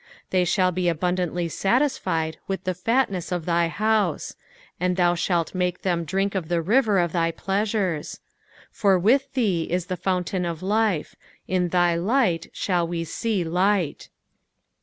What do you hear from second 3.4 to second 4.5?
thy house;